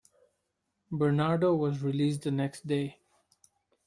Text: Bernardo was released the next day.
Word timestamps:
Bernardo 0.91 1.53
was 1.53 1.83
released 1.83 2.23
the 2.23 2.31
next 2.31 2.65
day. 2.65 2.97